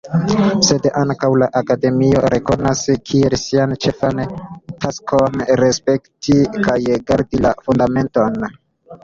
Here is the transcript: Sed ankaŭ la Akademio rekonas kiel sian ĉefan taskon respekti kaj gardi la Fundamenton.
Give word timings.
Sed 0.67 0.85
ankaŭ 1.01 1.27
la 1.41 1.49
Akademio 1.59 2.23
rekonas 2.35 2.81
kiel 3.09 3.35
sian 3.41 3.77
ĉefan 3.85 4.23
taskon 4.87 5.39
respekti 5.63 6.41
kaj 6.67 6.81
gardi 7.13 7.45
la 7.45 7.55
Fundamenton. 7.71 8.43